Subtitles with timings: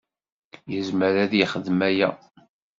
[0.73, 2.09] Yezmer ad yexdem aya.